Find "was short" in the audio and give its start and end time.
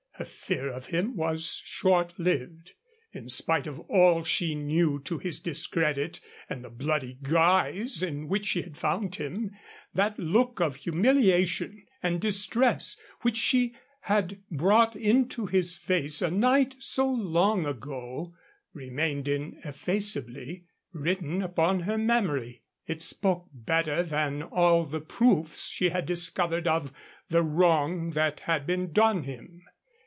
1.17-2.13